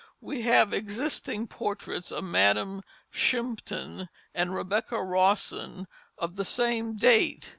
We 0.19 0.41
have 0.41 0.73
existing 0.73 1.45
portraits 1.45 2.09
of 2.11 2.23
Madam 2.23 2.81
Shimpton 3.13 4.09
and 4.33 4.55
Rebecca 4.55 4.99
Rawson 4.99 5.85
of 6.17 6.37
the 6.37 6.43
same 6.45 6.95
date. 6.95 7.49